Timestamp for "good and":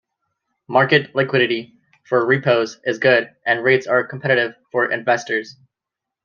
2.97-3.63